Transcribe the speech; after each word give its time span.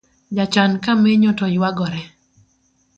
Jachan 0.35 0.71
kamenyo 0.85 1.31
to 1.39 1.45
yuagore 1.55 2.01